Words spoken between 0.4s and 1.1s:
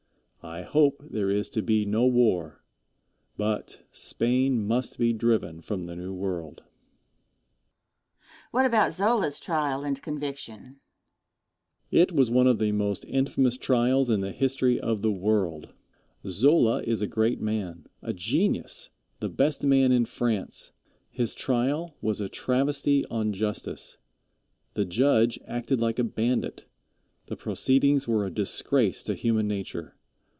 I hope